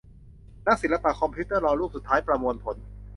[0.65, 2.77] นักศิลปะคอมพิวเตอร์รอรูปสุดท้ายประมวลผล